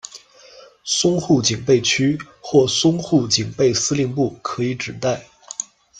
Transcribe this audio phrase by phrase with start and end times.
[0.83, 5.27] 淞沪警备区，或淞沪警备司令部，可以指代：